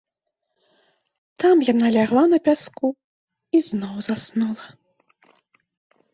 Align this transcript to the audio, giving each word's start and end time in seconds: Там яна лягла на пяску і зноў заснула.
Там 1.43 1.55
яна 1.71 1.87
лягла 1.97 2.23
на 2.33 2.39
пяску 2.47 2.87
і 3.59 3.63
зноў 3.69 3.95
заснула. 4.09 4.65